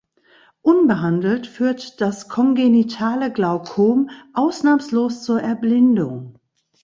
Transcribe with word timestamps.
Unbehandelt 0.63 1.45
führt 1.45 2.01
das 2.01 2.27
kongenitale 2.27 3.31
Glaukom 3.31 4.09
ausnahmslos 4.33 5.21
zur 5.21 5.41
Erblindung. 5.43 6.39